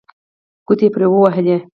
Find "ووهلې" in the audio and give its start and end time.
1.09-1.57